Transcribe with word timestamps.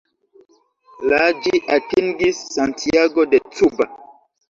La 1.11 1.19
ĝi 1.45 1.53
atingis 1.77 2.43
Santiago 2.59 3.31
de 3.37 3.45
Cuba. 3.55 3.93